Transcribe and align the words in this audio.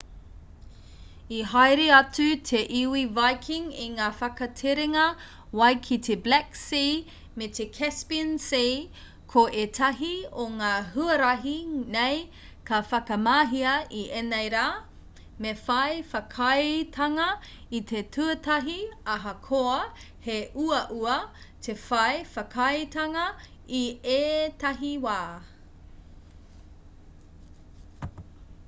i 1.39 1.39
haere 1.49 1.83
atu 1.95 2.23
te 2.49 2.59
iwi 2.77 3.01
viking 3.17 3.65
i 3.81 3.83
ngā 3.97 4.05
whakaterenga 4.21 5.03
wai 5.59 5.67
ki 5.87 5.97
te 6.07 6.15
black 6.27 6.55
sea 6.61 6.95
me 7.41 7.47
te 7.57 7.67
caspian 7.75 8.31
sea 8.45 8.79
ko 9.33 9.43
ētahi 9.65 10.09
o 10.43 10.45
ngā 10.55 10.71
huarahi 10.95 11.53
nei 11.97 12.17
ka 12.71 12.79
whakamahia 12.93 13.75
i 13.99 14.01
ēnei 14.23 14.49
rā 14.55 14.65
me 15.45 15.53
whai 15.67 16.01
whakaaetanga 16.15 17.29
i 17.81 17.85
te 17.93 18.03
tuatahi 18.17 18.79
ahakoa 19.17 19.77
he 20.29 20.39
uaua 20.67 21.19
te 21.67 21.77
whai 21.85 22.19
whakaaetanga 22.33 23.29
i 23.85 23.85
ētahi 24.17 24.93
wā 25.07 25.19